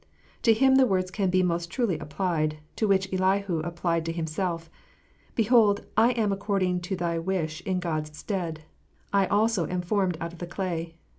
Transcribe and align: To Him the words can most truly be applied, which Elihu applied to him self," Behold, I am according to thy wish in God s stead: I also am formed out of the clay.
To 0.41 0.53
Him 0.55 0.77
the 0.77 0.87
words 0.87 1.11
can 1.11 1.29
most 1.45 1.69
truly 1.69 1.95
be 1.95 2.01
applied, 2.01 2.57
which 2.81 3.13
Elihu 3.13 3.59
applied 3.59 4.03
to 4.07 4.11
him 4.11 4.25
self," 4.25 4.67
Behold, 5.35 5.85
I 5.95 6.09
am 6.13 6.31
according 6.31 6.79
to 6.89 6.95
thy 6.95 7.19
wish 7.19 7.61
in 7.67 7.79
God 7.79 8.07
s 8.09 8.17
stead: 8.17 8.61
I 9.13 9.27
also 9.27 9.67
am 9.67 9.81
formed 9.83 10.17
out 10.19 10.33
of 10.33 10.39
the 10.39 10.47
clay. 10.47 10.95